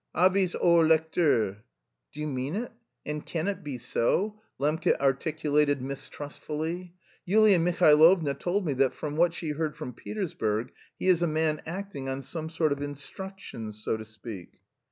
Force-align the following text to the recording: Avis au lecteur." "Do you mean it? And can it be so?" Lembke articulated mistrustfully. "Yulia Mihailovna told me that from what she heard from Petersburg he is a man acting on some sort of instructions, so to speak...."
Avis 0.15 0.55
au 0.55 0.81
lecteur." 0.83 1.57
"Do 2.11 2.19
you 2.19 2.25
mean 2.25 2.55
it? 2.55 2.71
And 3.05 3.23
can 3.23 3.47
it 3.47 3.63
be 3.63 3.77
so?" 3.77 4.41
Lembke 4.59 4.99
articulated 4.99 5.79
mistrustfully. 5.79 6.95
"Yulia 7.23 7.59
Mihailovna 7.59 8.33
told 8.33 8.65
me 8.65 8.73
that 8.73 8.95
from 8.95 9.15
what 9.15 9.35
she 9.35 9.49
heard 9.51 9.77
from 9.77 9.93
Petersburg 9.93 10.71
he 10.97 11.07
is 11.07 11.21
a 11.21 11.27
man 11.27 11.61
acting 11.67 12.09
on 12.09 12.23
some 12.23 12.49
sort 12.49 12.71
of 12.71 12.81
instructions, 12.81 13.83
so 13.83 13.95
to 13.95 14.03
speak...." 14.03 14.61